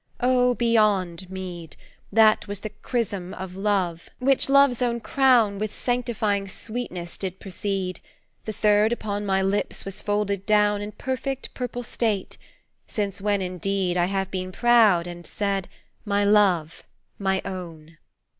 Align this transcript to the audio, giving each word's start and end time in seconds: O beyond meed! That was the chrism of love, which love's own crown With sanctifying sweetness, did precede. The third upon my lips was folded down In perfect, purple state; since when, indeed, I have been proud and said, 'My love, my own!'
O 0.19 0.55
beyond 0.55 1.29
meed! 1.29 1.77
That 2.11 2.47
was 2.47 2.61
the 2.61 2.71
chrism 2.71 3.35
of 3.35 3.55
love, 3.55 4.09
which 4.17 4.49
love's 4.49 4.81
own 4.81 4.99
crown 4.99 5.59
With 5.59 5.71
sanctifying 5.71 6.47
sweetness, 6.47 7.17
did 7.17 7.39
precede. 7.39 7.99
The 8.45 8.51
third 8.51 8.91
upon 8.91 9.27
my 9.27 9.43
lips 9.43 9.85
was 9.85 10.01
folded 10.01 10.47
down 10.47 10.81
In 10.81 10.91
perfect, 10.91 11.53
purple 11.53 11.83
state; 11.83 12.39
since 12.87 13.21
when, 13.21 13.43
indeed, 13.43 13.95
I 13.95 14.05
have 14.05 14.31
been 14.31 14.51
proud 14.51 15.05
and 15.05 15.23
said, 15.23 15.69
'My 16.03 16.25
love, 16.25 16.81
my 17.19 17.39
own!' 17.45 17.99